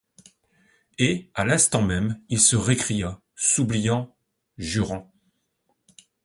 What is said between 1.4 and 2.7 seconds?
l'instant même, il se